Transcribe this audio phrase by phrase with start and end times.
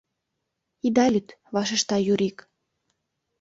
[0.87, 2.37] —Ида лӱд,— вашешта Юрик.